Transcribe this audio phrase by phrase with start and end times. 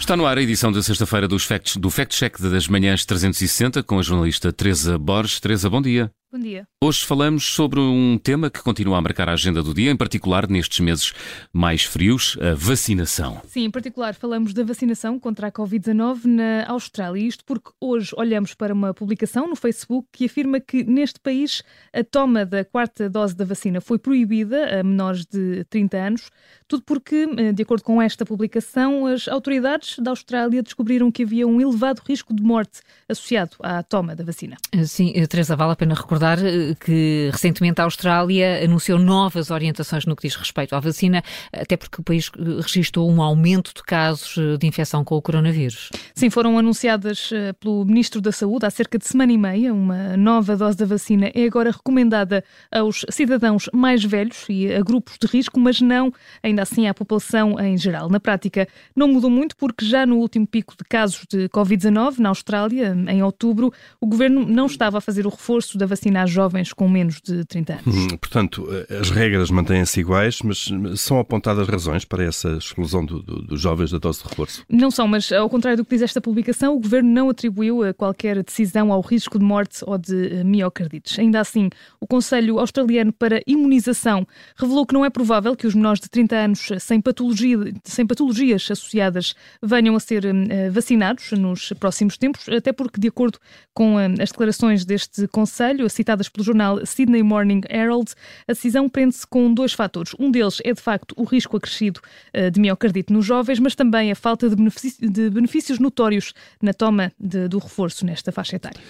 [0.00, 4.02] Está no ar a edição da sexta-feira do Fact Check das Manhãs 360 com a
[4.02, 5.38] jornalista Teresa Borges.
[5.38, 6.10] Teresa, bom dia.
[6.32, 6.64] Bom dia.
[6.80, 10.48] Hoje falamos sobre um tema que continua a marcar a agenda do dia, em particular
[10.48, 11.12] nestes meses
[11.52, 13.42] mais frios, a vacinação.
[13.48, 17.26] Sim, em particular falamos da vacinação contra a Covid-19 na Austrália.
[17.26, 22.04] Isto porque hoje olhamos para uma publicação no Facebook que afirma que neste país a
[22.04, 26.30] toma da quarta dose da vacina foi proibida a menores de 30 anos,
[26.68, 31.48] tudo porque, eh, de acordo com esta publicação, as autoridades da Austrália descobriram que havia
[31.48, 34.56] um elevado risco de morte associado à toma da vacina.
[34.86, 40.04] Sim, Teresa, vale a pena recordar recordar eh, que recentemente a Austrália anunciou novas orientações
[40.04, 43.82] no que diz respeito à vacina, até porque o país eh, registrou um aumento de
[43.82, 45.88] casos eh, de infecção com o coronavírus.
[46.14, 49.72] Sim, foram anunciadas pelo Ministro da Saúde há cerca de semana e meia.
[49.72, 55.16] Uma nova dose da vacina é agora recomendada aos cidadãos mais velhos e a grupos
[55.20, 56.12] de risco, mas não
[56.42, 58.10] ainda assim à população em geral.
[58.10, 62.28] Na prática, não mudou muito porque já no último pico de casos de Covid-19 na
[62.28, 66.72] Austrália, em outubro, o governo não estava a fazer o reforço da vacina vacinar jovens
[66.72, 67.86] com menos de 30 anos.
[67.86, 68.68] Hum, portanto,
[69.00, 73.90] as regras mantêm-se iguais, mas são apontadas razões para essa exclusão do, do, dos jovens
[73.90, 74.64] da dose de reforço?
[74.68, 78.42] Não são, mas ao contrário do que diz esta publicação, o Governo não atribuiu qualquer
[78.42, 81.18] decisão ao risco de morte ou de eh, miocardites.
[81.18, 86.00] Ainda assim, o Conselho Australiano para Imunização revelou que não é provável que os menores
[86.00, 92.16] de 30 anos sem, patologia, sem patologias associadas venham a ser uh, vacinados nos próximos
[92.18, 93.38] tempos, até porque, de acordo
[93.72, 98.12] com uh, as declarações deste Conselho, citadas pelo jornal Sydney Morning Herald,
[98.48, 100.14] a decisão prende-se com dois fatores.
[100.18, 102.00] Um deles é, de facto, o risco acrescido
[102.32, 107.48] eh, de miocardite nos jovens, mas também a falta de, benefícios notórios na toma de,
[107.48, 108.80] do reforço nesta faixa etária.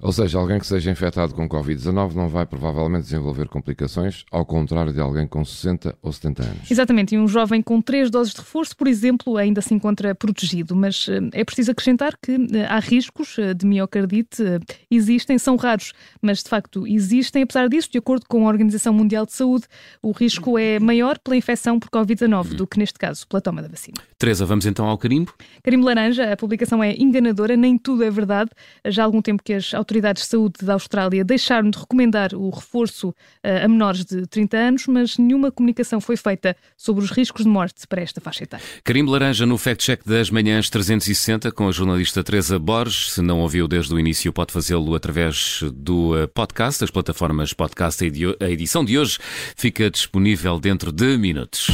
[0.00, 4.92] Ou seja, alguém que seja infectado com Covid-19 não vai provavelmente desenvolver complicações, ao contrário
[4.92, 6.70] de alguém com 60 ou 70 anos.
[6.70, 10.76] Exatamente, e um jovem com três doses de reforço, por exemplo, ainda se encontra protegido,
[10.76, 14.42] mas eh, é preciso acrescentar que eh, há riscos eh, de miocardite,
[14.90, 17.42] existem, são raros, mas de facto existem.
[17.42, 19.64] Apesar disso, de acordo com a Organização Mundial de Saúde,
[20.02, 23.68] o risco é maior pela infecção por Covid-19 do que, neste caso, pela toma da
[23.68, 23.96] vacina.
[24.18, 25.32] Teresa, vamos então ao carimbo?
[25.62, 28.50] Carimbo laranja, a publicação é enganadora, nem tudo é verdade.
[28.86, 32.50] Já há algum tempo que as autoridades de saúde da Austrália deixaram de recomendar o
[32.50, 37.44] reforço uh, a menores de 30 anos, mas nenhuma comunicação foi feita sobre os riscos
[37.44, 38.66] de morte para esta faixa etária.
[38.82, 43.12] Carimbo Laranja no Fact Check das Manhãs 360 com a jornalista Teresa Borges.
[43.12, 48.02] Se não ouviu desde o início, pode fazê-lo através do eh, podcast, das plataformas podcast.
[48.40, 49.18] A edição de hoje
[49.56, 51.68] fica disponível dentro de minutos.